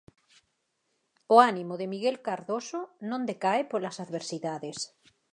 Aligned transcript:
O 1.35 1.37
ánimo 1.51 1.73
de 1.77 1.87
Miguel 1.93 2.17
Cardoso 2.25 2.81
non 3.09 3.21
decae 3.29 3.61
polas 3.71 3.97
adversidades. 4.03 4.77